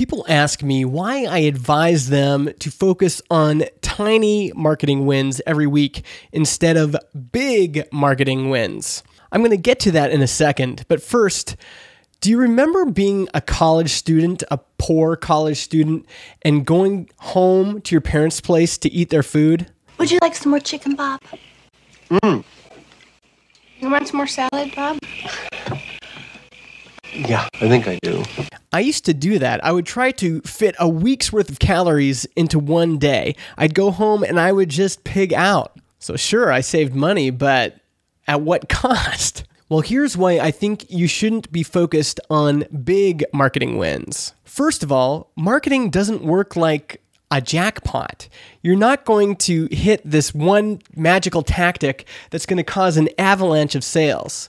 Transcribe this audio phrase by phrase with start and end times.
[0.00, 6.06] People ask me why I advise them to focus on tiny marketing wins every week
[6.32, 6.96] instead of
[7.32, 9.02] big marketing wins.
[9.30, 11.54] I'm going to get to that in a second, but first,
[12.22, 16.06] do you remember being a college student, a poor college student,
[16.40, 19.70] and going home to your parents' place to eat their food?
[19.98, 21.20] Would you like some more chicken, Bob?
[22.10, 22.42] Mm.
[23.80, 24.98] You want some more salad, Bob?
[27.28, 28.24] Yeah, I think I do.
[28.72, 29.64] I used to do that.
[29.64, 33.34] I would try to fit a week's worth of calories into one day.
[33.58, 35.78] I'd go home and I would just pig out.
[35.98, 37.76] So, sure, I saved money, but
[38.26, 39.44] at what cost?
[39.68, 44.34] Well, here's why I think you shouldn't be focused on big marketing wins.
[44.44, 48.28] First of all, marketing doesn't work like a jackpot.
[48.62, 53.74] You're not going to hit this one magical tactic that's going to cause an avalanche
[53.74, 54.48] of sales.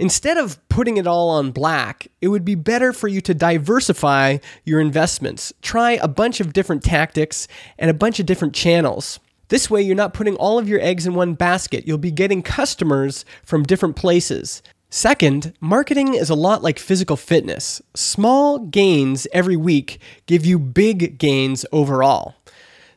[0.00, 4.38] Instead of putting it all on black, it would be better for you to diversify
[4.64, 5.52] your investments.
[5.60, 7.46] Try a bunch of different tactics
[7.78, 9.20] and a bunch of different channels.
[9.48, 11.86] This way, you're not putting all of your eggs in one basket.
[11.86, 14.62] You'll be getting customers from different places.
[14.88, 17.82] Second, marketing is a lot like physical fitness.
[17.94, 22.36] Small gains every week give you big gains overall.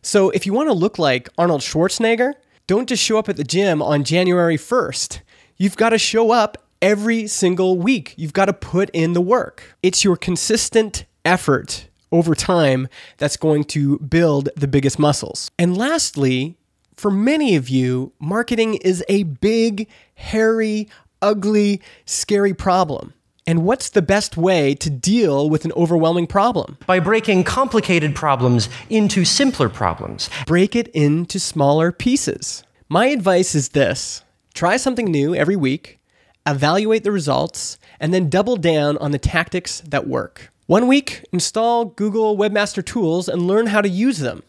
[0.02, 2.36] So, if you want to look like Arnold Schwarzenegger,
[2.66, 5.20] don't just show up at the gym on January 1st.
[5.58, 8.14] You've got to show up every single week.
[8.18, 9.76] You've got to put in the work.
[9.82, 15.50] It's your consistent effort over time that's going to build the biggest muscles.
[15.58, 16.58] And lastly,
[16.96, 20.90] for many of you, marketing is a big, hairy,
[21.22, 23.14] ugly, scary problem.
[23.48, 26.78] And what's the best way to deal with an overwhelming problem?
[26.86, 30.30] By breaking complicated problems into simpler problems.
[30.46, 32.64] Break it into smaller pieces.
[32.90, 36.00] My advice is this try something new every week
[36.46, 40.52] evaluate the results, and then double down on the tactics that work.
[40.66, 44.44] One week, install Google Webmaster Tools and learn how to use them.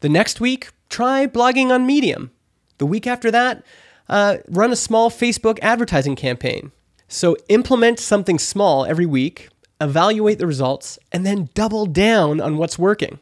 [0.00, 2.30] The next week, try blogging on Medium.
[2.78, 3.64] The week after that,
[4.08, 6.72] uh, run a small Facebook advertising campaign.
[7.08, 9.48] So implement something small every week,
[9.80, 13.18] evaluate the results, and then double down on what's working.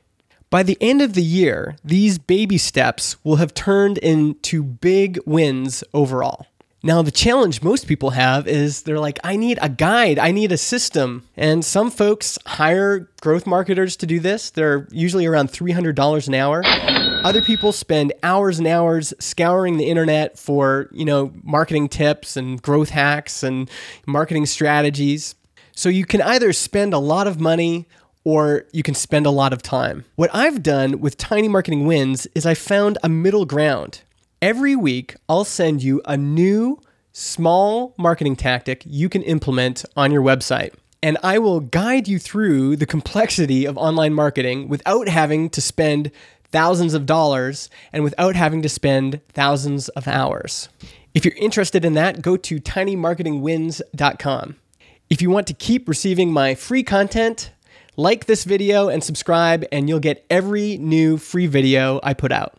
[0.51, 5.83] By the end of the year, these baby steps will have turned into big wins
[5.95, 6.47] overall.
[6.85, 10.51] Now, the challenge most people have is they're like, I need a guide, I need
[10.51, 11.29] a system.
[11.37, 14.51] And some folks hire growth marketers to do this.
[14.51, 16.63] They're usually around $300 an hour.
[17.25, 22.61] Other people spend hours and hours scouring the internet for, you know, marketing tips and
[22.61, 23.71] growth hacks and
[24.05, 25.37] marketing strategies.
[25.77, 27.87] So you can either spend a lot of money
[28.25, 30.05] or you can spend a lot of time.
[30.17, 34.01] What I've done with Tiny Marketing Wins is I found a middle ground.
[34.43, 36.81] Every week, I'll send you a new
[37.13, 40.75] small marketing tactic you can implement on your website.
[41.01, 46.11] And I will guide you through the complexity of online marketing without having to spend
[46.51, 50.69] thousands of dollars and without having to spend thousands of hours.
[51.15, 54.57] If you're interested in that, go to tinymarketingwins.com.
[55.09, 57.53] If you want to keep receiving my free content,
[57.97, 62.59] like this video and subscribe, and you'll get every new free video I put out.